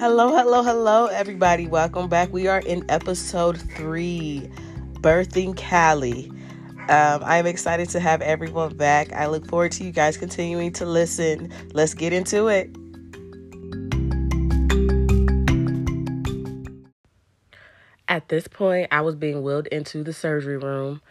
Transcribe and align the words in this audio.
Hello, 0.00 0.28
hello, 0.28 0.62
hello, 0.62 1.06
everybody. 1.06 1.66
Welcome 1.66 2.08
back. 2.08 2.32
We 2.32 2.46
are 2.46 2.60
in 2.60 2.84
episode 2.88 3.60
three, 3.60 4.48
Birthing 5.00 5.56
Khali. 5.56 6.30
Um, 6.88 7.20
I'm 7.24 7.46
excited 7.46 7.88
to 7.90 7.98
have 7.98 8.22
everyone 8.22 8.76
back. 8.76 9.12
I 9.12 9.26
look 9.26 9.44
forward 9.48 9.72
to 9.72 9.82
you 9.82 9.90
guys 9.90 10.16
continuing 10.16 10.72
to 10.74 10.86
listen. 10.86 11.52
Let's 11.72 11.94
get 11.94 12.12
into 12.12 12.46
it. 12.46 12.70
At 18.06 18.28
this 18.28 18.46
point, 18.46 18.86
I 18.92 19.00
was 19.00 19.16
being 19.16 19.42
wheeled 19.42 19.66
into 19.66 20.04
the 20.04 20.12
surgery 20.12 20.58
room. 20.58 21.02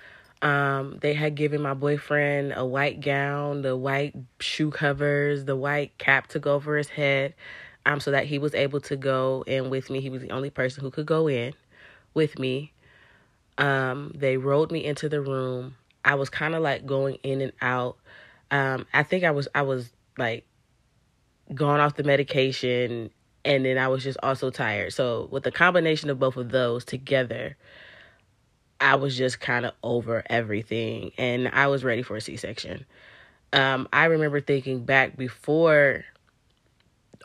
Um, 0.41 0.99
they 1.01 1.13
had 1.13 1.35
given 1.35 1.61
my 1.61 1.73
boyfriend 1.73 2.53
a 2.55 2.65
white 2.65 3.01
gown, 3.01 3.63
the 3.63 3.75
white 3.75 4.15
shoe 4.39 4.71
covers, 4.71 5.43
the 5.43 5.57
white 5.57 5.97
cap 5.97 6.27
to 6.27 6.39
go 6.39 6.53
over 6.53 6.77
his 6.77 6.87
head, 6.87 7.33
um, 7.87 8.01
so 8.01 8.11
that 8.11 8.25
he 8.25 8.37
was 8.37 8.53
able 8.53 8.81
to 8.81 8.97
go 8.97 9.45
in 9.47 9.69
with 9.69 9.89
me. 9.89 10.01
He 10.01 10.09
was 10.09 10.21
the 10.21 10.31
only 10.31 10.49
person 10.49 10.83
who 10.83 10.91
could 10.91 11.05
go 11.05 11.27
in 11.27 11.53
with 12.13 12.37
me. 12.37 12.73
Um, 13.57 14.11
they 14.13 14.35
rolled 14.35 14.73
me 14.73 14.83
into 14.83 15.07
the 15.07 15.21
room. 15.21 15.77
I 16.03 16.15
was 16.15 16.29
kind 16.29 16.53
of 16.53 16.61
like 16.61 16.85
going 16.85 17.17
in 17.23 17.39
and 17.39 17.53
out. 17.61 17.97
Um, 18.51 18.85
I 18.93 19.03
think 19.03 19.23
I 19.23 19.31
was 19.31 19.47
I 19.55 19.61
was 19.61 19.89
like 20.17 20.45
going 21.55 21.79
off 21.79 21.95
the 21.95 22.03
medication 22.03 23.09
and 23.45 23.63
then 23.63 23.77
I 23.77 23.87
was 23.87 24.03
just 24.03 24.17
also 24.21 24.49
tired. 24.49 24.91
So 24.91 25.29
with 25.31 25.43
the 25.43 25.51
combination 25.51 26.09
of 26.09 26.19
both 26.19 26.35
of 26.35 26.51
those 26.51 26.83
together, 26.83 27.55
I 28.81 28.95
was 28.95 29.17
just 29.17 29.39
kind 29.39 29.65
of 29.65 29.73
over 29.81 30.23
everything 30.29 31.11
and 31.17 31.47
I 31.47 31.67
was 31.67 31.85
ready 31.85 32.03
for 32.03 32.17
a 32.17 32.21
C-section. 32.21 32.85
Um, 33.53 33.87
I 33.93 34.05
remember 34.05 34.41
thinking 34.41 34.83
back 34.83 35.15
before 35.15 36.03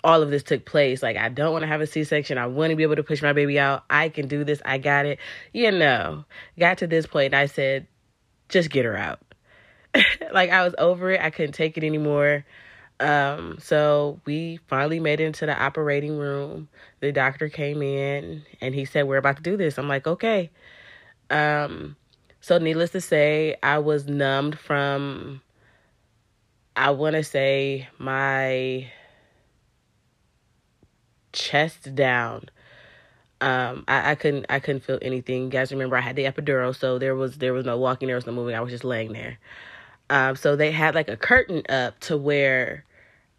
all 0.04 0.22
of 0.22 0.30
this 0.30 0.42
took 0.42 0.64
place, 0.64 1.02
like 1.02 1.16
I 1.16 1.28
don't 1.28 1.52
want 1.52 1.62
to 1.62 1.68
have 1.68 1.80
a 1.80 1.86
C-section. 1.86 2.38
I 2.38 2.46
want 2.46 2.70
to 2.70 2.76
be 2.76 2.82
able 2.82 2.96
to 2.96 3.02
push 3.02 3.22
my 3.22 3.32
baby 3.32 3.58
out. 3.58 3.84
I 3.88 4.08
can 4.08 4.28
do 4.28 4.44
this. 4.44 4.60
I 4.64 4.78
got 4.78 5.06
it. 5.06 5.18
You 5.52 5.70
know, 5.70 6.24
got 6.58 6.78
to 6.78 6.86
this 6.86 7.06
point, 7.06 7.34
I 7.34 7.46
said, 7.46 7.86
just 8.48 8.70
get 8.70 8.84
her 8.84 8.96
out. 8.96 9.20
like 10.32 10.50
I 10.50 10.64
was 10.64 10.74
over 10.78 11.10
it. 11.10 11.20
I 11.20 11.30
couldn't 11.30 11.52
take 11.52 11.76
it 11.76 11.84
anymore. 11.84 12.44
Um, 13.00 13.58
so 13.60 14.20
we 14.26 14.60
finally 14.68 15.00
made 15.00 15.20
it 15.20 15.24
into 15.24 15.46
the 15.46 15.60
operating 15.60 16.16
room. 16.16 16.68
The 17.00 17.10
doctor 17.10 17.48
came 17.48 17.82
in 17.82 18.44
and 18.60 18.74
he 18.74 18.84
said, 18.84 19.08
We're 19.08 19.16
about 19.16 19.36
to 19.36 19.42
do 19.42 19.56
this. 19.56 19.78
I'm 19.78 19.88
like, 19.88 20.06
okay. 20.06 20.50
Um, 21.30 21.96
so 22.40 22.58
needless 22.58 22.90
to 22.90 23.00
say, 23.00 23.56
I 23.62 23.78
was 23.78 24.06
numbed 24.06 24.58
from 24.58 25.42
I 26.74 26.90
wanna 26.90 27.22
say 27.22 27.88
my 27.98 28.90
chest 31.32 31.94
down. 31.94 32.48
Um, 33.40 33.84
I, 33.88 34.12
I 34.12 34.14
couldn't 34.14 34.46
I 34.48 34.60
couldn't 34.60 34.84
feel 34.84 34.98
anything. 35.02 35.44
You 35.44 35.48
guys 35.48 35.72
remember 35.72 35.96
I 35.96 36.00
had 36.00 36.16
the 36.16 36.24
epidural, 36.24 36.74
so 36.74 36.98
there 36.98 37.16
was 37.16 37.38
there 37.38 37.52
was 37.52 37.66
no 37.66 37.76
walking, 37.76 38.06
there 38.06 38.16
was 38.16 38.26
no 38.26 38.32
moving. 38.32 38.54
I 38.54 38.60
was 38.60 38.70
just 38.70 38.84
laying 38.84 39.12
there. 39.12 39.38
Um, 40.10 40.36
so 40.36 40.56
they 40.56 40.70
had 40.70 40.94
like 40.94 41.08
a 41.08 41.16
curtain 41.16 41.62
up 41.68 41.98
to 42.00 42.16
where 42.16 42.84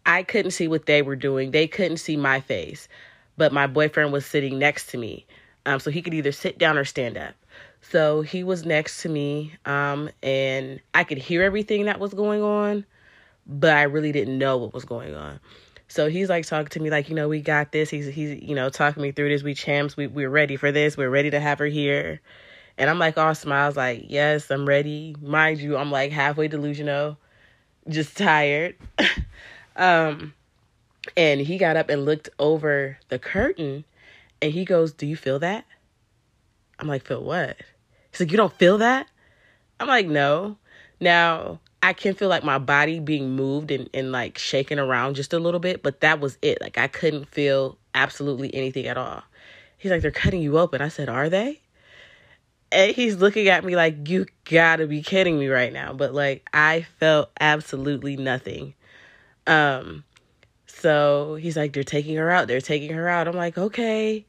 I 0.04 0.22
couldn't 0.22 0.50
see 0.50 0.68
what 0.68 0.86
they 0.86 1.02
were 1.02 1.16
doing. 1.16 1.52
They 1.52 1.66
couldn't 1.66 1.98
see 1.98 2.16
my 2.16 2.40
face, 2.40 2.88
but 3.36 3.52
my 3.52 3.66
boyfriend 3.66 4.12
was 4.12 4.26
sitting 4.26 4.58
next 4.58 4.88
to 4.88 4.98
me, 4.98 5.26
um, 5.64 5.80
so 5.80 5.90
he 5.90 6.02
could 6.02 6.14
either 6.14 6.32
sit 6.32 6.58
down 6.58 6.76
or 6.76 6.84
stand 6.84 7.16
up. 7.16 7.34
So 7.80 8.22
he 8.22 8.44
was 8.44 8.64
next 8.64 9.02
to 9.02 9.08
me, 9.08 9.54
um, 9.66 10.10
and 10.22 10.80
I 10.94 11.04
could 11.04 11.18
hear 11.18 11.42
everything 11.42 11.84
that 11.84 12.00
was 12.00 12.12
going 12.12 12.42
on, 12.42 12.84
but 13.46 13.76
I 13.76 13.82
really 13.82 14.12
didn't 14.12 14.38
know 14.38 14.56
what 14.58 14.74
was 14.74 14.84
going 14.84 15.14
on. 15.14 15.40
So 15.88 16.08
he's 16.08 16.28
like 16.28 16.46
talking 16.46 16.68
to 16.68 16.80
me 16.80 16.90
like, 16.90 17.08
you 17.08 17.14
know, 17.14 17.28
we 17.28 17.40
got 17.40 17.72
this. 17.72 17.90
He's 17.90 18.06
he's 18.06 18.42
you 18.42 18.54
know 18.54 18.70
talking 18.70 19.02
me 19.02 19.12
through 19.12 19.28
this. 19.28 19.42
We 19.42 19.54
champs. 19.54 19.96
We 19.96 20.06
we're 20.06 20.30
ready 20.30 20.56
for 20.56 20.72
this. 20.72 20.96
We're 20.96 21.10
ready 21.10 21.30
to 21.30 21.40
have 21.40 21.58
her 21.58 21.66
here. 21.66 22.20
And 22.76 22.90
I'm 22.90 22.98
like 22.98 23.16
all 23.16 23.34
smiles, 23.34 23.76
like, 23.76 24.06
yes, 24.08 24.50
I'm 24.50 24.66
ready. 24.66 25.14
Mind 25.22 25.60
you, 25.60 25.76
I'm 25.76 25.92
like 25.92 26.10
halfway 26.10 26.48
delusional, 26.48 27.18
just 27.88 28.16
tired. 28.16 28.76
um, 29.76 30.34
and 31.16 31.40
he 31.40 31.56
got 31.56 31.76
up 31.76 31.88
and 31.88 32.04
looked 32.04 32.30
over 32.38 32.98
the 33.08 33.18
curtain 33.18 33.84
and 34.42 34.52
he 34.52 34.64
goes, 34.64 34.92
Do 34.92 35.06
you 35.06 35.16
feel 35.16 35.38
that? 35.40 35.64
I'm 36.78 36.88
like, 36.88 37.06
Feel 37.06 37.22
what? 37.22 37.56
He's 38.10 38.20
like, 38.20 38.32
You 38.32 38.36
don't 38.36 38.52
feel 38.52 38.78
that? 38.78 39.08
I'm 39.78 39.88
like, 39.88 40.06
No. 40.06 40.58
Now, 41.00 41.60
I 41.84 41.92
can 41.92 42.14
feel 42.14 42.30
like 42.30 42.42
my 42.42 42.56
body 42.56 42.98
being 42.98 43.36
moved 43.36 43.70
and, 43.70 43.90
and 43.92 44.10
like 44.10 44.38
shaking 44.38 44.78
around 44.78 45.16
just 45.16 45.34
a 45.34 45.38
little 45.38 45.60
bit, 45.60 45.82
but 45.82 46.00
that 46.00 46.18
was 46.18 46.38
it. 46.40 46.58
Like 46.62 46.78
I 46.78 46.88
couldn't 46.88 47.26
feel 47.26 47.76
absolutely 47.94 48.54
anything 48.54 48.86
at 48.86 48.96
all. 48.96 49.22
He's 49.76 49.90
like, 49.90 50.00
They're 50.00 50.10
cutting 50.10 50.40
you 50.40 50.58
open. 50.58 50.80
I 50.80 50.88
said, 50.88 51.10
Are 51.10 51.28
they? 51.28 51.60
And 52.72 52.96
he's 52.96 53.16
looking 53.16 53.48
at 53.48 53.66
me 53.66 53.76
like, 53.76 54.08
You 54.08 54.24
gotta 54.46 54.86
be 54.86 55.02
kidding 55.02 55.38
me 55.38 55.48
right 55.48 55.74
now. 55.74 55.92
But 55.92 56.14
like 56.14 56.48
I 56.54 56.86
felt 56.98 57.30
absolutely 57.38 58.16
nothing. 58.16 58.72
Um 59.46 60.04
so 60.66 61.34
he's 61.34 61.54
like, 61.54 61.74
They're 61.74 61.84
taking 61.84 62.16
her 62.16 62.30
out, 62.30 62.48
they're 62.48 62.62
taking 62.62 62.94
her 62.94 63.10
out. 63.10 63.28
I'm 63.28 63.36
like, 63.36 63.58
Okay. 63.58 64.24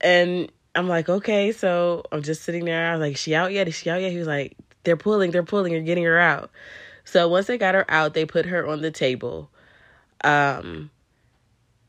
And 0.00 0.50
I'm 0.74 0.88
like, 0.88 1.10
okay, 1.10 1.52
so 1.52 2.04
I'm 2.10 2.22
just 2.22 2.42
sitting 2.42 2.64
there. 2.64 2.90
I 2.90 2.92
was 2.92 3.00
like, 3.00 3.18
she 3.18 3.34
out 3.34 3.52
yet? 3.52 3.68
Is 3.68 3.74
she 3.74 3.90
out 3.90 4.00
yet? 4.00 4.12
He 4.12 4.16
was 4.16 4.26
like, 4.26 4.56
they're 4.84 4.96
pulling, 4.96 5.30
they're 5.30 5.42
pulling, 5.42 5.74
and 5.74 5.86
getting 5.86 6.04
her 6.04 6.18
out. 6.18 6.50
So 7.04 7.28
once 7.28 7.46
they 7.46 7.58
got 7.58 7.74
her 7.74 7.90
out, 7.90 8.14
they 8.14 8.24
put 8.24 8.46
her 8.46 8.66
on 8.66 8.82
the 8.82 8.90
table. 8.90 9.50
Um, 10.22 10.90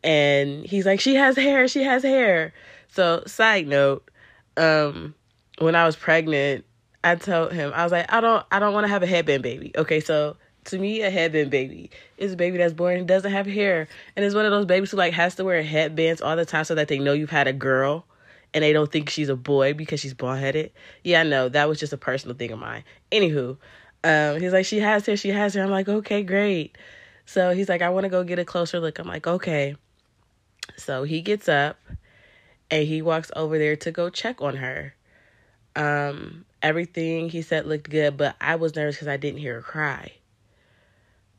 and 0.03 0.66
he's 0.66 0.85
like, 0.85 1.00
she 1.00 1.16
has 1.16 1.35
hair, 1.35 1.68
she 1.68 1.84
has 1.84 2.03
hair. 2.03 2.53
So 2.90 3.24
side 3.28 3.68
note, 3.68 4.09
um, 4.57 5.13
when 5.59 5.75
I 5.75 5.85
was 5.85 5.96
pregnant, 5.96 6.66
I 7.03 7.16
told 7.16 7.51
him 7.51 7.72
I 7.74 7.84
was 7.84 7.91
like, 7.91 8.12
I 8.12 8.22
don't, 8.22 8.46
I 8.51 8.59
don't 8.59 8.74
want 8.74 8.85
to 8.85 8.90
have 8.90 9.03
a 9.03 9.07
headband 9.07 9.44
baby. 9.44 9.72
Okay, 9.78 10.00
so 10.00 10.35
to 10.66 10.78
me, 10.78 11.01
a 11.01 11.09
headband 11.09 11.50
baby 11.50 11.90
is 12.18 12.34
a 12.34 12.35
baby 12.35 12.57
that's 12.57 12.74
born 12.74 12.97
and 12.97 13.07
doesn't 13.07 13.31
have 13.31 13.47
hair, 13.47 13.88
and 14.16 14.25
is 14.25 14.35
one 14.35 14.46
of 14.46 14.51
those 14.51 14.66
babies 14.66 14.91
who 14.91 14.97
like 14.97 15.13
has 15.13 15.35
to 15.35 15.44
wear 15.44 15.63
headbands 15.63 16.22
all 16.22 16.35
the 16.35 16.46
time 16.46 16.66
so 16.66 16.75
that 16.75 16.88
they 16.88 17.00
know 17.00 17.13
you've 17.13 17.30
had 17.30 17.47
a 17.47 17.53
girl 17.53 18.06
and 18.53 18.63
they 18.63 18.73
don't 18.73 18.91
think 18.91 19.09
she's 19.09 19.29
a 19.29 19.35
boy 19.35 19.73
because 19.73 20.00
she's 20.00 20.13
bald 20.13 20.39
headed. 20.39 20.72
Yeah, 21.03 21.22
I 21.22 21.23
know 21.23 21.50
that 21.50 21.69
was 21.69 21.79
just 21.79 21.94
a 21.94 21.97
personal 21.97 22.35
thing 22.35 22.51
of 22.51 22.59
mine. 22.59 22.84
Anywho, 23.12 23.57
um, 24.03 24.41
he's 24.41 24.53
like, 24.53 24.66
she 24.66 24.79
has 24.79 25.06
hair, 25.06 25.17
she 25.17 25.29
has 25.29 25.53
hair. 25.53 25.63
I'm 25.63 25.69
like, 25.69 25.88
okay, 25.88 26.23
great. 26.23 26.78
So 27.25 27.51
he's 27.51 27.69
like, 27.69 27.81
I 27.81 27.89
want 27.89 28.03
to 28.06 28.09
go 28.09 28.23
get 28.23 28.39
a 28.39 28.45
closer 28.45 28.79
look. 28.79 29.00
I'm 29.00 29.07
like, 29.07 29.28
okay. 29.28 29.75
So 30.78 31.03
he 31.03 31.22
gets 31.22 31.47
up 31.47 31.78
and 32.69 32.88
he 32.88 33.01
walks 33.01 33.31
over 33.35 33.57
there 33.57 33.75
to 33.78 33.91
go 33.91 34.09
check 34.09 34.41
on 34.41 34.57
her. 34.57 34.95
Um, 35.75 36.45
everything 36.62 37.29
he 37.29 37.41
said 37.41 37.66
looked 37.66 37.89
good, 37.89 38.18
but 38.18 38.35
I 38.41 38.56
was 38.56 38.75
nervous 38.75 38.95
because 38.95 39.07
I 39.07 39.18
didn't 39.18 39.39
hear 39.39 39.56
her 39.56 39.62
cry. 39.62 40.13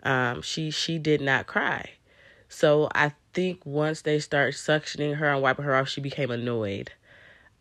Um, 0.03 0.43
she 0.43 0.71
she 0.71 0.99
did 0.99 1.21
not 1.21 1.47
cry. 1.47 1.91
So 2.49 2.89
I 2.95 3.13
think 3.33 3.65
once 3.65 4.03
they 4.03 4.19
start 4.19 4.55
suctioning 4.55 5.17
her 5.17 5.33
and 5.33 5.43
wiping 5.43 5.65
her 5.65 5.75
off, 5.75 5.89
she 5.89 6.01
became 6.01 6.31
annoyed. 6.31 6.93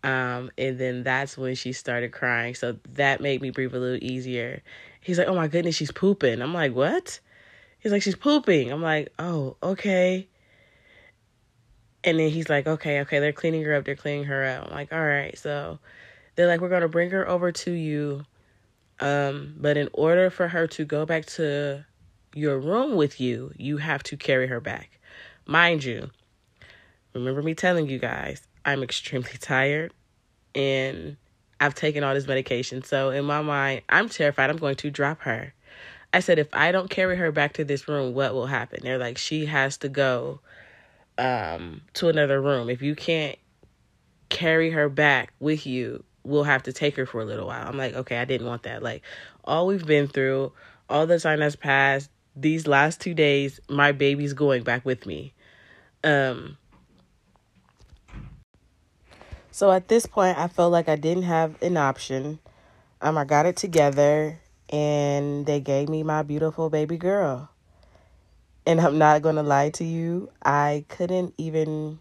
Um, 0.04 0.50
and 0.58 0.80
then 0.80 1.04
that's 1.04 1.38
when 1.38 1.56
she 1.56 1.74
started 1.74 2.12
crying. 2.12 2.56
So 2.56 2.78
that 2.94 3.22
made 3.22 3.42
me 3.42 3.52
breathe 3.52 3.74
a 3.76 3.80
little 3.80 4.04
easier. 4.04 4.64
He's 5.00 5.18
like, 5.18 5.28
Oh 5.28 5.36
my 5.36 5.48
goodness, 5.48 5.76
she's 5.76 5.92
pooping. 5.92 6.42
I'm 6.42 6.54
like, 6.54 6.74
What? 6.74 7.20
He's 7.80 7.92
like, 7.92 8.02
She's 8.02 8.16
pooping. 8.16 8.72
I'm 8.72 8.82
like, 8.82 9.14
Oh, 9.20 9.58
okay. 9.62 10.28
And 12.04 12.20
then 12.20 12.30
he's 12.30 12.50
like, 12.50 12.66
Okay, 12.66 13.02
okay, 13.02 13.20
they're 13.20 13.32
cleaning 13.32 13.64
her 13.64 13.76
up, 13.76 13.86
they're 13.86 13.96
cleaning 13.96 14.26
her 14.26 14.44
up. 14.46 14.68
I'm 14.68 14.74
like, 14.74 14.92
All 14.92 15.06
right. 15.06 15.38
So 15.38 15.78
they're 16.36 16.48
like, 16.48 16.62
We're 16.62 16.70
gonna 16.70 16.88
bring 16.88 17.12
her 17.12 17.28
over 17.28 17.52
to 17.52 17.72
you. 17.72 18.26
Um, 19.00 19.56
but 19.58 19.78
in 19.78 19.90
order 19.94 20.30
for 20.30 20.48
her 20.48 20.68
to 20.68 20.86
go 20.86 21.06
back 21.06 21.26
to 21.26 21.86
your 22.34 22.60
room 22.60 22.96
with 22.96 23.20
you, 23.20 23.52
you 23.58 23.78
have 23.78 24.04
to 24.04 24.18
carry 24.18 24.48
her 24.48 24.60
back. 24.60 25.00
Mind 25.46 25.84
you, 25.84 26.12
remember 27.14 27.42
me 27.42 27.56
telling 27.56 27.88
you 27.88 27.98
guys, 28.00 28.48
I'm 28.66 28.84
extremely 28.84 29.38
tired 29.40 29.94
and 30.56 31.18
I've 31.60 31.76
taken 31.76 32.04
all 32.04 32.14
this 32.14 32.28
medication. 32.28 32.84
So 32.84 33.10
in 33.10 33.26
my 33.26 33.42
mind, 33.42 33.82
I'm 33.90 34.10
terrified 34.10 34.50
I'm 34.50 34.58
going 34.58 34.76
to 34.78 34.92
drop 34.92 35.22
her. 35.22 35.54
I 36.14 36.20
said, 36.20 36.40
if 36.40 36.48
I 36.54 36.72
don't 36.72 36.90
carry 36.90 37.16
her 37.18 37.32
back 37.32 37.54
to 37.54 37.64
this 37.64 37.88
room, 37.88 38.14
what 38.14 38.34
will 38.34 38.48
happen? 38.48 38.80
They're 38.84 38.98
like, 38.98 39.18
she 39.18 39.46
has 39.46 39.78
to 39.78 39.90
go 39.90 40.42
um, 41.18 41.82
to 41.94 42.10
another 42.10 42.42
room. 42.42 42.70
If 42.70 42.82
you 42.82 42.96
can't 42.96 43.38
carry 44.30 44.72
her 44.72 44.90
back 44.90 45.34
with 45.40 45.66
you, 45.66 46.04
we'll 46.24 46.44
have 46.44 46.64
to 46.64 46.74
take 46.74 46.96
her 46.98 47.06
for 47.06 47.22
a 47.22 47.26
little 47.26 47.48
while. 47.48 47.68
I'm 47.68 47.78
like, 47.78 47.94
okay, 47.94 48.18
I 48.18 48.26
didn't 48.26 48.48
want 48.48 48.64
that. 48.64 48.84
Like, 48.84 49.04
all 49.46 49.68
we've 49.68 49.86
been 49.86 50.08
through, 50.08 50.52
all 50.90 51.08
the 51.08 51.20
time 51.20 51.40
that's 51.40 51.56
passed, 51.56 52.10
these 52.36 52.68
last 52.68 53.00
two 53.00 53.14
days, 53.14 53.60
my 53.70 53.92
baby's 53.92 54.34
going 54.34 54.64
back 54.64 54.86
with 54.86 55.06
me. 55.06 55.34
Um, 56.04 56.58
so 59.52 59.72
at 59.72 59.88
this 59.88 60.06
point, 60.06 60.38
I 60.38 60.48
felt 60.48 60.72
like 60.72 60.90
I 60.90 60.96
didn't 60.96 61.24
have 61.24 61.62
an 61.62 61.78
option. 61.78 62.40
Um, 63.02 63.18
I 63.18 63.26
got 63.26 63.46
it 63.46 63.56
together, 63.58 64.40
and 64.70 65.46
they 65.46 65.60
gave 65.60 65.90
me 65.90 66.04
my 66.04 66.24
beautiful 66.24 66.70
baby 66.70 66.98
girl. 66.98 67.50
And 68.66 68.80
I'm 68.80 68.98
not 68.98 69.22
gonna 69.22 69.44
lie 69.44 69.72
to 69.72 69.84
you, 69.84 70.30
I 70.44 70.86
couldn't 70.88 71.34
even 71.38 72.00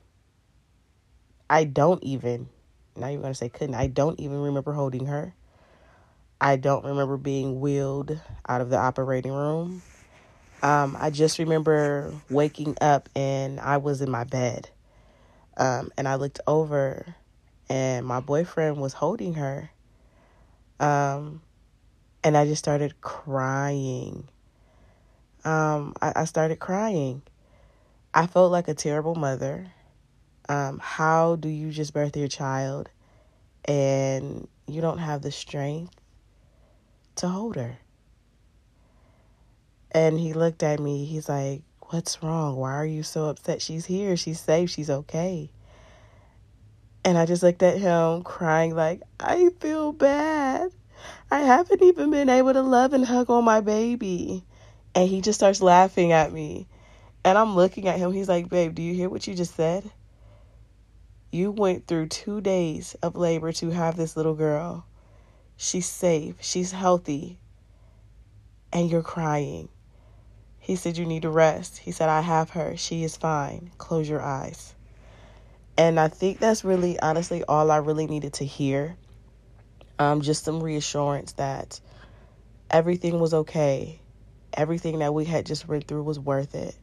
I 1.50 1.64
don't 1.64 2.02
even, 2.04 2.48
not 2.94 3.08
even 3.08 3.22
gonna 3.22 3.34
say 3.34 3.48
couldn't, 3.48 3.74
I 3.74 3.88
don't 3.88 4.20
even 4.20 4.40
remember 4.40 4.72
holding 4.72 5.06
her. 5.06 5.34
I 6.40 6.54
don't 6.54 6.84
remember 6.84 7.16
being 7.16 7.60
wheeled 7.60 8.20
out 8.48 8.60
of 8.60 8.70
the 8.70 8.76
operating 8.78 9.32
room. 9.32 9.82
Um, 10.62 10.96
I 10.98 11.10
just 11.10 11.40
remember 11.40 12.14
waking 12.30 12.76
up 12.80 13.08
and 13.16 13.58
I 13.58 13.78
was 13.78 14.00
in 14.00 14.10
my 14.10 14.22
bed. 14.22 14.70
Um, 15.56 15.90
and 15.98 16.06
I 16.06 16.14
looked 16.14 16.38
over 16.46 17.16
and 17.70 18.04
my 18.04 18.18
boyfriend 18.18 18.78
was 18.78 18.92
holding 18.92 19.34
her. 19.34 19.70
Um, 20.80 21.40
and 22.24 22.36
I 22.36 22.44
just 22.44 22.58
started 22.58 23.00
crying. 23.00 24.28
Um, 25.44 25.94
I, 26.02 26.12
I 26.16 26.24
started 26.24 26.58
crying. 26.58 27.22
I 28.12 28.26
felt 28.26 28.50
like 28.50 28.66
a 28.66 28.74
terrible 28.74 29.14
mother. 29.14 29.68
Um, 30.48 30.80
how 30.82 31.36
do 31.36 31.48
you 31.48 31.70
just 31.70 31.94
birth 31.94 32.16
your 32.16 32.26
child 32.26 32.90
and 33.64 34.48
you 34.66 34.80
don't 34.80 34.98
have 34.98 35.22
the 35.22 35.30
strength 35.30 35.94
to 37.16 37.28
hold 37.28 37.54
her? 37.54 37.78
And 39.92 40.18
he 40.18 40.32
looked 40.32 40.64
at 40.64 40.80
me. 40.80 41.04
He's 41.04 41.28
like, 41.28 41.62
What's 41.90 42.22
wrong? 42.22 42.54
Why 42.54 42.72
are 42.74 42.86
you 42.86 43.02
so 43.02 43.24
upset? 43.24 43.60
She's 43.60 43.86
here. 43.86 44.16
She's 44.16 44.38
safe. 44.38 44.70
She's 44.70 44.90
okay. 44.90 45.50
And 47.04 47.16
I 47.16 47.26
just 47.26 47.42
looked 47.42 47.62
at 47.62 47.78
him 47.78 48.22
crying, 48.22 48.74
like, 48.74 49.02
I 49.18 49.50
feel 49.60 49.92
bad. 49.92 50.70
I 51.30 51.40
haven't 51.40 51.82
even 51.82 52.10
been 52.10 52.28
able 52.28 52.52
to 52.52 52.62
love 52.62 52.92
and 52.92 53.04
hug 53.04 53.30
on 53.30 53.44
my 53.44 53.60
baby. 53.60 54.44
And 54.94 55.08
he 55.08 55.20
just 55.20 55.38
starts 55.38 55.62
laughing 55.62 56.12
at 56.12 56.32
me. 56.32 56.66
And 57.24 57.38
I'm 57.38 57.54
looking 57.56 57.88
at 57.88 57.98
him. 57.98 58.12
He's 58.12 58.28
like, 58.28 58.48
Babe, 58.48 58.74
do 58.74 58.82
you 58.82 58.94
hear 58.94 59.08
what 59.08 59.26
you 59.26 59.34
just 59.34 59.54
said? 59.54 59.90
You 61.30 61.52
went 61.52 61.86
through 61.86 62.08
two 62.08 62.40
days 62.40 62.96
of 63.02 63.14
labor 63.14 63.52
to 63.52 63.70
have 63.70 63.96
this 63.96 64.16
little 64.16 64.34
girl. 64.34 64.84
She's 65.56 65.86
safe, 65.86 66.36
she's 66.40 66.72
healthy, 66.72 67.38
and 68.72 68.90
you're 68.90 69.02
crying. 69.02 69.68
He 70.58 70.74
said, 70.74 70.96
You 70.96 71.06
need 71.06 71.22
to 71.22 71.30
rest. 71.30 71.78
He 71.78 71.92
said, 71.92 72.08
I 72.08 72.22
have 72.22 72.50
her. 72.50 72.76
She 72.76 73.04
is 73.04 73.16
fine. 73.16 73.70
Close 73.78 74.08
your 74.08 74.22
eyes. 74.22 74.74
And 75.80 75.98
I 75.98 76.08
think 76.08 76.40
that's 76.40 76.62
really, 76.62 77.00
honestly, 77.00 77.42
all 77.42 77.70
I 77.70 77.78
really 77.78 78.06
needed 78.06 78.34
to 78.34 78.44
hear 78.44 78.98
um, 79.98 80.20
just 80.20 80.44
some 80.44 80.62
reassurance 80.62 81.32
that 81.32 81.80
everything 82.70 83.18
was 83.18 83.32
okay. 83.32 83.98
Everything 84.52 84.98
that 84.98 85.14
we 85.14 85.24
had 85.24 85.46
just 85.46 85.66
went 85.66 85.88
through 85.88 86.02
was 86.02 86.20
worth 86.20 86.54
it. 86.54 86.76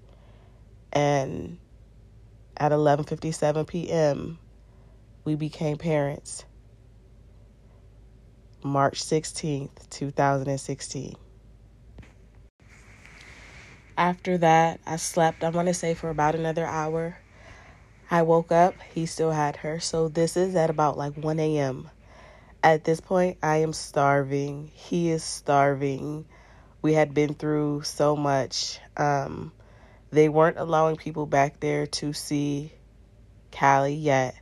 And 0.92 1.60
at 2.58 2.72
11:57 2.72 3.68
p.m., 3.68 4.40
we 5.26 5.36
became 5.36 5.78
parents. 5.78 6.46
March 8.64 9.04
16th, 9.04 9.88
2016. 9.92 11.14
After 13.96 14.40
that, 14.40 14.80
I 14.88 14.96
slept, 14.96 15.44
I 15.44 15.50
want 15.50 15.68
to 15.68 15.76
say 15.76 15.94
for 15.94 16.10
about 16.10 16.34
another 16.34 16.66
hour. 16.66 17.20
I 18.10 18.22
woke 18.22 18.52
up, 18.52 18.76
he 18.94 19.06
still 19.06 19.32
had 19.32 19.58
her. 19.58 19.80
So 19.80 20.08
this 20.08 20.38
is 20.38 20.56
at 20.56 20.70
about 20.70 20.98
like 20.98 21.16
1 21.16 21.40
a.m. 21.40 21.90
At 22.64 22.84
this 22.84 23.02
point, 23.02 23.38
I 23.44 23.58
am 23.58 23.74
starving. 23.74 24.72
He 24.74 25.10
is 25.10 25.24
starving. 25.24 26.26
We 26.82 26.94
had 26.94 27.14
been 27.14 27.34
through 27.34 27.82
so 27.84 28.16
much. 28.16 28.80
Um, 28.96 29.52
they 30.12 30.30
weren't 30.30 30.58
allowing 30.58 30.96
people 30.96 31.26
back 31.26 31.60
there 31.60 31.86
to 31.88 32.14
see 32.14 32.72
Khali 33.52 33.94
yet, 33.94 34.36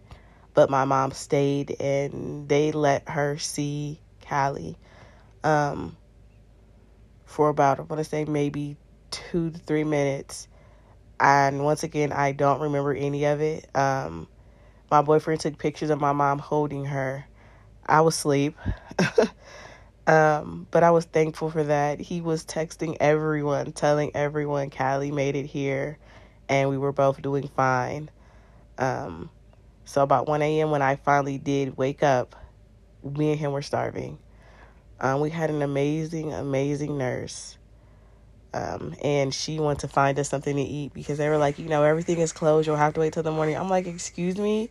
but 0.53 0.69
my 0.69 0.85
mom 0.85 1.11
stayed 1.11 1.75
and 1.79 2.47
they 2.47 2.71
let 2.71 3.09
her 3.09 3.37
see 3.37 3.99
Khali 4.21 4.77
um, 5.43 5.97
for 7.25 7.49
about, 7.49 7.79
I 7.79 7.83
want 7.83 7.99
to 7.99 8.09
say, 8.09 8.25
maybe 8.25 8.77
two 9.11 9.49
to 9.49 9.57
three 9.57 9.83
minutes. 9.83 10.47
And 11.19 11.63
once 11.63 11.83
again, 11.83 12.11
I 12.11 12.31
don't 12.31 12.61
remember 12.61 12.93
any 12.93 13.25
of 13.25 13.41
it. 13.41 13.67
Um, 13.75 14.27
my 14.91 15.01
boyfriend 15.01 15.39
took 15.41 15.57
pictures 15.57 15.89
of 15.89 15.99
my 15.99 16.13
mom 16.13 16.39
holding 16.39 16.85
her. 16.85 17.25
I 17.85 18.01
was 18.01 18.15
asleep. 18.15 18.57
um, 20.07 20.67
but 20.71 20.83
I 20.83 20.91
was 20.91 21.05
thankful 21.05 21.49
for 21.49 21.63
that. 21.63 21.99
He 21.99 22.21
was 22.21 22.45
texting 22.45 22.97
everyone, 22.99 23.71
telling 23.71 24.11
everyone 24.15 24.69
Khali 24.69 25.11
made 25.11 25.35
it 25.35 25.45
here 25.45 25.97
and 26.49 26.69
we 26.69 26.77
were 26.77 26.91
both 26.91 27.21
doing 27.21 27.47
fine. 27.55 28.09
Um, 28.77 29.29
so 29.85 30.03
about 30.03 30.27
1 30.27 30.41
a.m. 30.41 30.71
when 30.71 30.81
I 30.81 30.95
finally 30.95 31.37
did 31.37 31.77
wake 31.77 32.03
up, 32.03 32.35
me 33.03 33.31
and 33.31 33.39
him 33.39 33.51
were 33.51 33.61
starving. 33.61 34.19
Um, 34.99 35.21
we 35.21 35.29
had 35.29 35.49
an 35.49 35.61
amazing, 35.61 36.33
amazing 36.33 36.97
nurse. 36.97 37.57
Um, 38.55 38.95
and 39.03 39.33
she 39.33 39.59
wanted 39.59 39.79
to 39.79 39.89
find 39.89 40.17
us 40.17 40.29
something 40.29 40.55
to 40.55 40.61
eat 40.61 40.93
because 40.93 41.17
they 41.17 41.27
were 41.27 41.37
like, 41.37 41.59
you 41.59 41.67
know, 41.67 41.83
everything 41.83 42.19
is 42.19 42.31
closed. 42.31 42.65
You'll 42.65 42.77
have 42.77 42.93
to 42.93 43.01
wait 43.01 43.11
till 43.11 43.21
the 43.21 43.31
morning. 43.31 43.57
I'm 43.57 43.69
like, 43.69 43.85
excuse 43.85 44.37
me. 44.37 44.69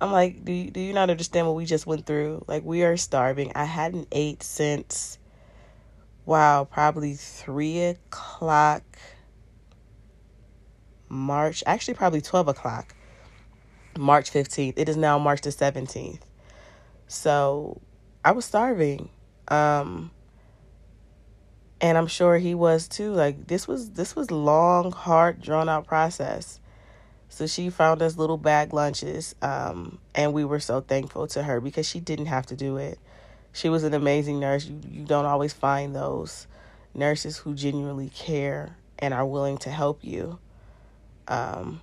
I'm 0.00 0.10
like, 0.10 0.42
do 0.42 0.52
you, 0.52 0.70
do 0.70 0.80
you 0.80 0.94
not 0.94 1.10
understand 1.10 1.46
what 1.46 1.54
we 1.54 1.66
just 1.66 1.86
went 1.86 2.06
through? 2.06 2.42
Like, 2.48 2.64
we 2.64 2.82
are 2.82 2.96
starving. 2.96 3.52
I 3.54 3.64
hadn't 3.64 4.08
ate 4.10 4.42
since, 4.42 5.18
wow, 6.24 6.64
probably 6.64 7.12
three 7.12 7.82
o'clock 7.82 8.84
March, 11.10 11.62
actually, 11.66 11.94
probably 11.94 12.22
12 12.22 12.48
o'clock, 12.48 12.94
March 13.98 14.30
15th. 14.30 14.74
It 14.78 14.88
is 14.88 14.96
now 14.96 15.18
March 15.18 15.42
the 15.42 15.50
17th. 15.50 16.22
So 17.06 17.82
I 18.24 18.32
was 18.32 18.46
starving. 18.46 19.10
Um, 19.48 20.10
and 21.80 21.96
I'm 21.96 22.06
sure 22.06 22.38
he 22.38 22.54
was 22.54 22.88
too. 22.88 23.12
Like 23.12 23.46
this 23.46 23.66
was 23.66 23.90
this 23.90 24.14
was 24.14 24.30
long, 24.30 24.92
hard, 24.92 25.40
drawn 25.40 25.68
out 25.68 25.86
process. 25.86 26.60
So 27.28 27.46
she 27.46 27.70
found 27.70 28.02
us 28.02 28.16
little 28.16 28.36
bag 28.36 28.72
lunches, 28.72 29.34
um, 29.40 29.98
and 30.14 30.32
we 30.32 30.44
were 30.44 30.58
so 30.60 30.80
thankful 30.80 31.28
to 31.28 31.44
her 31.44 31.60
because 31.60 31.86
she 31.86 32.00
didn't 32.00 32.26
have 32.26 32.46
to 32.46 32.56
do 32.56 32.76
it. 32.76 32.98
She 33.52 33.68
was 33.68 33.84
an 33.84 33.94
amazing 33.94 34.40
nurse. 34.40 34.66
You, 34.66 34.80
you 34.88 35.04
don't 35.04 35.26
always 35.26 35.52
find 35.52 35.94
those 35.94 36.48
nurses 36.92 37.38
who 37.38 37.54
genuinely 37.54 38.08
care 38.08 38.76
and 38.98 39.14
are 39.14 39.24
willing 39.24 39.58
to 39.58 39.70
help 39.70 40.02
you. 40.02 40.38
Um, 41.28 41.80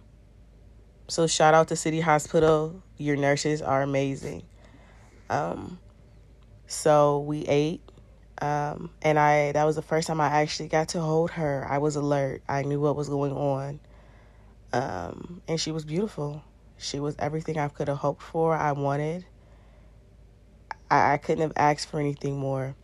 so 1.08 1.28
shout 1.28 1.54
out 1.54 1.70
to 1.70 1.76
City 1.78 2.02
Hospital. 2.02 2.82
Your 2.98 3.16
nurses 3.16 3.62
are 3.62 3.82
amazing. 3.82 4.44
Um, 5.30 5.80
so 6.68 7.20
we 7.20 7.44
ate, 7.44 7.82
um, 8.42 8.92
and 9.02 9.18
I 9.18 9.52
that 9.54 9.64
was 9.64 9.76
the 9.76 9.82
first 9.82 10.08
time 10.08 10.22
I 10.22 10.28
actually 10.28 10.70
got 10.70 10.90
to 10.90 11.02
hold 11.02 11.32
her. 11.32 11.66
I 11.70 11.80
was 11.80 11.96
alert. 11.96 12.44
I 12.48 12.64
knew 12.64 12.80
what 12.80 12.96
was 12.96 13.10
going 13.10 13.32
on. 13.34 13.80
Um, 14.74 15.42
and 15.48 15.60
she 15.60 15.72
was 15.72 15.86
beautiful. 15.86 16.44
She 16.78 17.00
was 17.00 17.16
everything 17.18 17.58
I 17.58 17.68
could 17.70 17.88
have 17.88 17.98
hoped 17.98 18.22
for, 18.22 18.56
I 18.56 18.74
wanted. 18.74 19.26
I, 20.92 21.14
I 21.14 21.18
couldn't 21.18 21.42
have 21.42 21.54
asked 21.56 21.88
for 21.88 22.00
anything 22.00 22.38
more. 22.38 22.76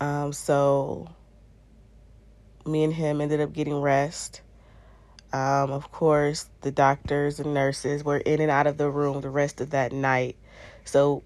Um, 0.00 0.32
so 0.32 1.08
me 2.66 2.82
and 2.82 2.92
him 2.92 3.20
ended 3.20 3.40
up 3.40 3.52
getting 3.52 3.80
rest. 3.80 4.42
Um, 5.32 5.70
of 5.70 5.90
course, 5.92 6.48
the 6.60 6.70
doctors 6.70 7.40
and 7.40 7.54
nurses 7.54 8.04
were 8.04 8.18
in 8.18 8.40
and 8.40 8.50
out 8.50 8.66
of 8.66 8.76
the 8.76 8.90
room 8.90 9.20
the 9.20 9.30
rest 9.30 9.60
of 9.60 9.70
that 9.70 9.92
night. 9.92 10.36
So 10.84 11.22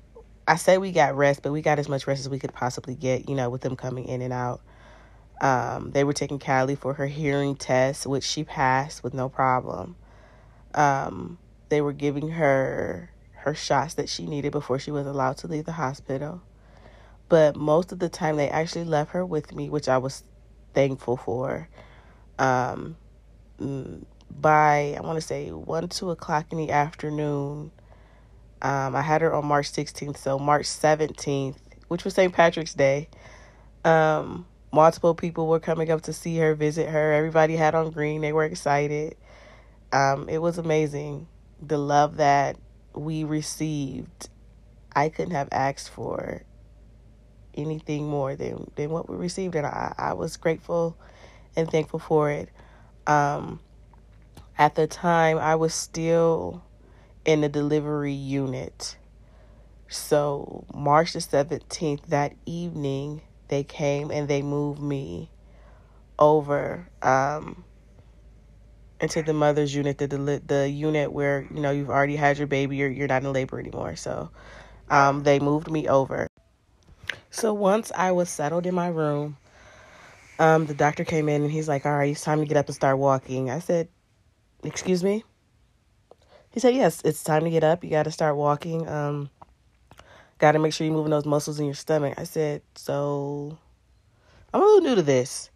I 0.49 0.57
say 0.57 0.79
we 0.79 0.93
got 0.93 1.17
rest, 1.17 1.43
but 1.43 1.53
we 1.53 1.63
got 1.63 1.79
as 1.79 1.89
much 1.89 2.07
rest 2.07 2.21
as 2.21 2.29
we 2.29 2.39
could 2.39 2.53
possibly 2.53 2.95
get, 2.95 3.29
you 3.29 3.35
know, 3.35 3.51
with 3.51 3.63
them 3.63 3.77
coming 3.77 4.07
in 4.07 4.23
and 4.23 4.33
out. 4.33 4.61
Um, 5.41 5.91
they 5.91 6.05
were 6.05 6.13
taking 6.13 6.39
Khali 6.39 6.77
for 6.77 6.95
her 6.95 7.07
hearing 7.07 7.57
test, 7.57 8.07
which 8.07 8.25
she 8.25 8.45
passed 8.45 9.03
with 9.03 9.13
no 9.13 9.29
problem. 9.29 9.97
Um, 10.75 11.39
they 11.69 11.81
were 11.81 11.93
giving 11.93 12.31
her 12.31 13.11
her 13.33 13.55
shots 13.55 13.95
that 13.95 14.09
she 14.09 14.27
needed 14.27 14.51
before 14.53 14.79
she 14.79 14.91
was 14.91 15.07
allowed 15.07 15.37
to 15.39 15.47
leave 15.47 15.65
the 15.65 15.73
hospital. 15.73 16.43
But 17.29 17.57
most 17.57 17.93
of 17.93 17.99
the 17.99 18.09
time, 18.09 18.37
they 18.37 18.49
actually 18.49 18.85
left 18.85 19.13
her 19.13 19.25
with 19.25 19.55
me, 19.55 19.69
which 19.69 19.89
I 19.89 19.99
was 19.99 20.23
thankful 20.75 21.17
for. 21.17 21.69
Um, 22.39 22.97
mm, 23.61 24.05
by 24.31 24.95
I 24.97 25.01
want 25.01 25.17
to 25.17 25.27
say 25.27 25.51
one 25.51 25.89
two 25.89 26.11
o'clock 26.11 26.53
in 26.53 26.59
the 26.59 26.71
afternoon, 26.71 27.73
um, 28.67 28.97
I 28.97 29.01
had 29.01 29.21
her 29.23 29.33
on 29.33 29.47
March 29.47 29.71
16th, 29.71 30.17
so 30.17 30.41
March 30.41 30.65
17th, 30.65 31.55
which 31.87 32.03
was 32.03 32.15
St. 32.15 32.33
Patrick's 32.33 32.75
Day. 32.75 33.09
Um, 33.85 34.45
multiple 34.73 35.15
people 35.15 35.47
were 35.47 35.61
coming 35.61 35.89
up 35.93 36.03
to 36.03 36.13
see 36.13 36.37
her, 36.39 36.53
visit 36.57 36.89
her. 36.89 37.13
Everybody 37.13 37.55
had 37.55 37.77
on 37.77 37.93
green. 37.93 38.23
They 38.23 38.33
were 38.33 38.43
excited. 38.43 39.15
Um, 39.93 40.29
it 40.29 40.39
was 40.39 40.59
amazing. 40.59 41.29
The 41.65 41.79
love 41.79 42.17
that 42.17 42.57
we 42.93 43.23
received, 43.23 44.31
I 44.97 45.11
couldn't 45.11 45.35
have 45.35 45.49
asked 45.53 45.91
for 45.91 46.43
anything 47.55 48.09
more 48.09 48.35
than, 48.35 48.69
than 48.75 48.91
what 48.91 49.09
we 49.09 49.15
received. 49.15 49.55
And 49.55 49.65
I, 49.65 49.95
I 49.97 50.13
was 50.15 50.37
grateful 50.37 50.99
and 51.55 51.71
thankful 51.71 52.01
for 52.01 52.33
it. 52.33 52.49
Um, 53.07 53.61
at 54.59 54.75
the 54.75 54.89
time, 54.89 55.39
I 55.39 55.55
was 55.55 55.73
still 55.73 56.65
in 57.27 57.41
the 57.43 57.49
delivery 57.49 58.13
unit. 58.13 58.97
So, 59.89 60.65
March 60.73 61.13
the 61.13 61.19
17th, 61.19 62.07
that 62.07 62.35
evening, 62.47 63.21
they 63.49 63.65
came 63.65 64.11
and 64.11 64.27
they 64.27 64.43
moved 64.43 64.81
me 64.81 65.31
over 66.19 66.89
um, 67.03 67.65
into 69.01 69.23
the 69.23 69.35
mother's 69.35 69.75
unit, 69.75 69.99
the, 69.99 70.07
the 70.07 70.43
the 70.45 70.69
unit 70.69 71.13
where 71.13 71.47
you 71.53 71.61
know 71.61 71.71
you've 71.71 71.91
already 71.91 72.17
had 72.17 72.39
your 72.39 72.47
baby, 72.47 72.77
you're 72.77 72.91
you're 72.91 73.07
not 73.07 73.23
in 73.23 73.33
labor 73.33 73.61
anymore. 73.61 73.97
So, 73.97 74.31
um, 74.89 75.23
they 75.23 75.39
moved 75.39 75.71
me 75.71 75.89
over. 75.89 76.27
So 77.31 77.53
once 77.53 77.93
I 77.95 78.13
was 78.13 78.31
settled 78.31 78.67
in 78.67 78.75
my 78.75 78.89
room, 78.89 79.37
um, 80.39 80.67
the 80.67 80.75
doctor 80.75 81.05
came 81.05 81.29
in 81.29 81.43
and 81.43 81.51
he's 81.51 81.69
like, 81.69 81.87
"All 81.87 81.93
right, 81.93 82.11
it's 82.11 82.23
time 82.23 82.41
to 82.41 82.47
get 82.47 82.57
up 82.57 82.67
and 82.67 82.75
start 82.75 82.99
walking." 82.99 83.51
I 83.51 83.59
said, 83.59 83.89
"Excuse 84.65 85.05
me." 85.05 85.25
He 86.57 86.61
said, 86.61 86.75
"Yes, 86.75 87.03
it's 87.05 87.23
time 87.23 87.45
to 87.45 87.51
get 87.51 87.65
up. 87.65 87.85
You 87.85 87.91
got 87.91 88.05
to 88.05 88.11
start 88.11 88.35
walking. 88.35 88.89
Um, 88.89 89.29
got 90.39 90.53
to 90.53 90.59
make 90.59 90.73
sure 90.73 90.87
you're 90.87 90.97
moving 90.97 91.11
those 91.11 91.27
muscles 91.27 91.61
in 91.61 91.67
your 91.67 91.75
stomach." 91.75 92.15
I 92.17 92.25
said, 92.25 92.63
"So, 92.75 93.59
I'm 94.55 94.63
a 94.63 94.65
little 94.65 94.81
new 94.81 94.95
to 94.95 95.03
this." 95.03 95.51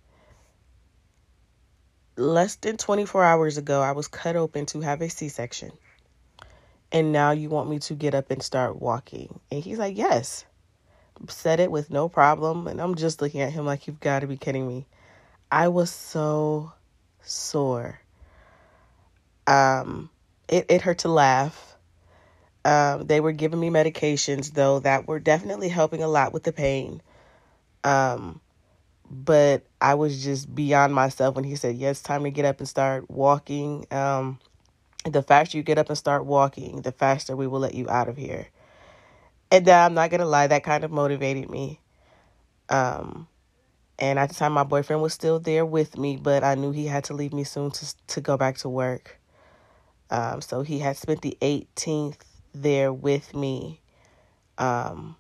Less 2.17 2.57
than 2.57 2.77
24 2.77 3.25
hours 3.25 3.57
ago, 3.57 3.81
I 3.81 3.93
was 3.93 4.09
cut 4.09 4.37
open 4.37 4.67
to 4.67 4.83
have 4.83 5.01
a 5.01 5.09
C-section. 5.09 5.73
And 6.93 7.13
now 7.13 7.31
you 7.31 7.49
want 7.49 7.71
me 7.71 7.79
to 7.79 7.95
get 7.95 8.15
up 8.15 8.31
and 8.31 8.43
start 8.43 8.79
walking. 8.79 9.41
And 9.51 9.65
he's 9.65 9.79
like, 9.79 9.97
"Yes." 9.97 10.45
Said 11.31 11.61
it 11.61 11.71
with 11.71 11.89
no 11.89 12.11
problem, 12.11 12.67
and 12.67 12.79
I'm 12.79 12.95
just 12.95 13.23
looking 13.23 13.41
at 13.41 13.55
him 13.55 13.65
like 13.65 13.87
you've 13.87 14.01
got 14.01 14.19
to 14.19 14.27
be 14.27 14.37
kidding 14.37 14.69
me. 14.69 14.85
I 15.51 15.69
was 15.69 15.91
so 15.91 16.75
sore. 17.23 18.01
Um 19.47 20.11
it, 20.51 20.67
it 20.69 20.83
hurt 20.83 20.99
to 20.99 21.09
laugh. 21.09 21.77
Um, 22.65 23.07
they 23.07 23.21
were 23.21 23.33
giving 23.33 23.59
me 23.59 23.71
medications 23.71 24.53
though 24.53 24.81
that 24.81 25.09
were 25.09 25.19
definitely 25.19 25.71
helping 25.71 26.03
a 26.03 26.09
lot 26.09 26.35
with 26.35 26.43
the 26.43 26.53
pain. 26.53 27.01
Um, 27.85 28.41
but 29.11 29.65
I 29.81 29.95
was 29.95 30.23
just 30.23 30.55
beyond 30.55 30.95
myself 30.95 31.35
when 31.35 31.45
he 31.45 31.57
said, 31.57 31.77
"Yes, 31.77 32.03
time 32.03 32.25
to 32.25 32.31
get 32.31 32.45
up 32.45 32.59
and 32.59 32.69
start 32.69 33.11
walking." 33.11 33.87
Um, 33.91 34.39
the 35.05 35.23
faster 35.23 35.57
you 35.57 35.63
get 35.63 35.79
up 35.79 35.89
and 35.89 35.97
start 35.97 36.27
walking, 36.27 36.83
the 36.83 36.93
faster 36.93 37.35
we 37.35 37.47
will 37.47 37.61
let 37.61 37.75
you 37.75 37.89
out 37.89 38.09
of 38.09 38.19
here. 38.19 38.49
And 39.51 39.69
uh, 39.69 39.87
I'm 39.87 39.95
not 39.95 40.11
gonna 40.11 40.27
lie, 40.27 40.47
that 40.49 40.63
kind 40.63 40.85
of 40.85 40.91
motivated 40.91 41.49
me. 41.49 41.81
Um, 42.69 43.27
and 43.99 44.19
at 44.19 44.29
the 44.29 44.35
time, 44.35 44.53
my 44.53 44.65
boyfriend 44.65 45.03
was 45.03 45.15
still 45.15 45.41
there 45.41 45.67
with 45.67 45.97
me, 45.99 46.17
but 46.17 46.45
I 46.45 46.55
knew 46.55 46.71
he 46.71 46.87
had 46.87 47.05
to 47.05 47.15
leave 47.15 47.33
me 47.33 47.45
soon 47.45 47.71
to 47.71 47.95
to 48.09 48.21
go 48.21 48.37
back 48.37 48.59
to 48.59 48.69
work. 48.69 49.20
Um, 50.11 50.41
so 50.41 50.63
he 50.63 50.81
had 50.81 50.97
spent 50.97 51.23
the 51.23 51.37
18th 51.41 52.19
there 52.53 52.93
with 52.93 53.35
me. 53.35 53.81
Um, 54.59 55.17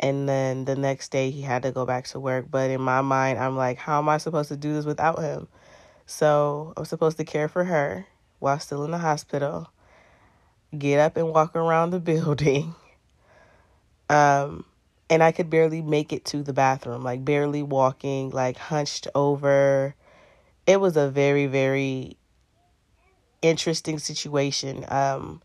and 0.00 0.28
then 0.28 0.64
the 0.64 0.74
next 0.74 1.12
day 1.12 1.30
he 1.30 1.42
had 1.42 1.62
to 1.62 1.70
go 1.70 1.86
back 1.86 2.06
to 2.08 2.20
work. 2.20 2.46
But 2.50 2.70
in 2.70 2.80
my 2.80 3.02
mind, 3.02 3.38
I'm 3.38 3.56
like, 3.56 3.78
how 3.78 3.98
am 3.98 4.08
I 4.08 4.18
supposed 4.18 4.48
to 4.48 4.56
do 4.56 4.74
this 4.74 4.84
without 4.84 5.20
him? 5.20 5.46
So 6.06 6.72
I'm 6.76 6.84
supposed 6.84 7.18
to 7.18 7.24
care 7.24 7.48
for 7.48 7.64
her 7.64 8.06
while 8.40 8.58
still 8.58 8.84
in 8.84 8.90
the 8.90 8.98
hospital, 8.98 9.70
get 10.76 10.98
up 10.98 11.16
and 11.16 11.28
walk 11.28 11.54
around 11.54 11.90
the 11.90 12.00
building. 12.00 12.74
Um, 14.08 14.64
and 15.08 15.22
I 15.22 15.30
could 15.30 15.48
barely 15.48 15.82
make 15.82 16.12
it 16.12 16.24
to 16.26 16.42
the 16.42 16.52
bathroom, 16.52 17.02
like 17.04 17.24
barely 17.24 17.62
walking, 17.62 18.30
like 18.30 18.56
hunched 18.56 19.06
over. 19.14 19.94
It 20.66 20.80
was 20.80 20.96
a 20.96 21.08
very, 21.08 21.46
very 21.46 22.16
interesting 23.42 23.98
situation. 23.98 24.84
Um, 24.88 25.42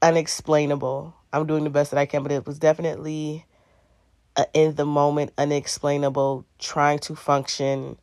unexplainable. 0.00 1.14
I'm 1.32 1.46
doing 1.46 1.64
the 1.64 1.70
best 1.70 1.90
that 1.92 1.98
I 1.98 2.06
can, 2.06 2.22
but 2.22 2.32
it 2.32 2.46
was 2.46 2.58
definitely 2.58 3.46
a 4.36 4.46
in 4.54 4.74
the 4.74 4.84
moment, 4.84 5.32
unexplainable, 5.38 6.44
trying 6.58 6.98
to 7.00 7.14
function. 7.14 7.98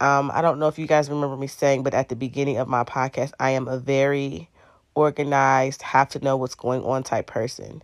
Um, 0.00 0.30
I 0.34 0.42
don't 0.42 0.58
know 0.58 0.68
if 0.68 0.78
you 0.78 0.86
guys 0.86 1.08
remember 1.08 1.36
me 1.36 1.46
saying, 1.46 1.82
but 1.82 1.94
at 1.94 2.08
the 2.08 2.16
beginning 2.16 2.58
of 2.58 2.68
my 2.68 2.84
podcast, 2.84 3.32
I 3.40 3.50
am 3.50 3.66
a 3.68 3.78
very 3.78 4.50
organized, 4.94 5.82
have 5.82 6.08
to 6.10 6.18
know 6.18 6.36
what's 6.36 6.54
going 6.54 6.82
on 6.84 7.02
type 7.02 7.26
person. 7.26 7.82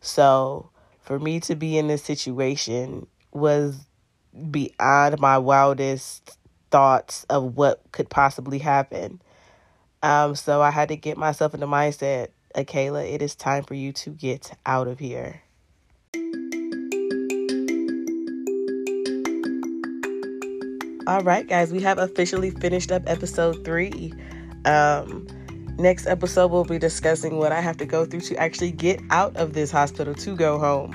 So 0.00 0.70
for 1.00 1.18
me 1.18 1.40
to 1.40 1.54
be 1.54 1.78
in 1.78 1.88
this 1.88 2.02
situation 2.02 3.06
was 3.32 3.86
beyond 4.50 5.20
my 5.20 5.38
wildest 5.38 6.38
thoughts 6.70 7.24
of 7.24 7.56
what 7.56 7.82
could 7.92 8.08
possibly 8.08 8.58
happen. 8.58 9.20
Um, 10.02 10.34
so 10.34 10.60
I 10.60 10.70
had 10.70 10.88
to 10.88 10.96
get 10.96 11.16
myself 11.16 11.54
in 11.54 11.60
the 11.60 11.66
mindset, 11.66 12.28
Akayla, 12.56 13.12
it 13.12 13.22
is 13.22 13.34
time 13.34 13.62
for 13.62 13.74
you 13.74 13.92
to 13.92 14.10
get 14.10 14.52
out 14.66 14.88
of 14.88 14.98
here. 14.98 15.42
All 21.06 21.20
right, 21.20 21.46
guys, 21.48 21.72
we 21.72 21.80
have 21.82 21.98
officially 21.98 22.50
finished 22.50 22.90
up 22.92 23.02
episode 23.06 23.64
three. 23.64 24.12
Um, 24.64 25.26
next 25.78 26.06
episode, 26.06 26.50
we'll 26.50 26.64
be 26.64 26.78
discussing 26.78 27.38
what 27.38 27.52
I 27.52 27.60
have 27.60 27.76
to 27.78 27.86
go 27.86 28.04
through 28.04 28.20
to 28.22 28.36
actually 28.36 28.72
get 28.72 29.00
out 29.10 29.36
of 29.36 29.52
this 29.52 29.70
hospital 29.70 30.14
to 30.14 30.36
go 30.36 30.58
home. 30.58 30.94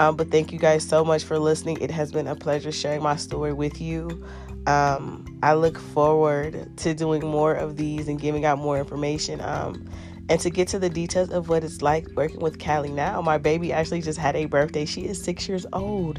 Um, 0.00 0.16
but 0.16 0.30
thank 0.30 0.50
you 0.50 0.58
guys 0.58 0.82
so 0.82 1.04
much 1.04 1.24
for 1.24 1.38
listening. 1.38 1.76
It 1.82 1.90
has 1.90 2.10
been 2.10 2.26
a 2.26 2.34
pleasure 2.34 2.72
sharing 2.72 3.02
my 3.02 3.16
story 3.16 3.52
with 3.52 3.82
you. 3.82 4.24
Um, 4.66 5.38
I 5.42 5.52
look 5.52 5.78
forward 5.78 6.74
to 6.78 6.94
doing 6.94 7.20
more 7.20 7.52
of 7.52 7.76
these 7.76 8.08
and 8.08 8.18
giving 8.18 8.46
out 8.46 8.56
more 8.56 8.78
information. 8.78 9.42
Um, 9.42 9.86
and 10.30 10.40
to 10.40 10.48
get 10.48 10.68
to 10.68 10.78
the 10.78 10.88
details 10.88 11.28
of 11.28 11.50
what 11.50 11.64
it's 11.64 11.82
like 11.82 12.08
working 12.16 12.40
with 12.40 12.58
Khali 12.58 12.88
now. 12.88 13.20
My 13.20 13.36
baby 13.36 13.74
actually 13.74 14.00
just 14.00 14.18
had 14.18 14.36
a 14.36 14.46
birthday. 14.46 14.86
She 14.86 15.04
is 15.04 15.22
six 15.22 15.46
years 15.46 15.66
old. 15.74 16.18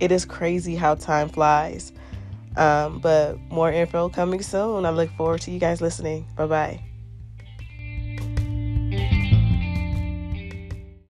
It 0.00 0.12
is 0.12 0.26
crazy 0.26 0.76
how 0.76 0.94
time 0.94 1.30
flies. 1.30 1.94
Um, 2.58 2.98
but 2.98 3.38
more 3.48 3.72
info 3.72 4.10
coming 4.10 4.42
soon. 4.42 4.84
I 4.84 4.90
look 4.90 5.08
forward 5.12 5.40
to 5.42 5.50
you 5.50 5.58
guys 5.58 5.80
listening. 5.80 6.26
Bye 6.36 6.46
bye. 6.46 6.93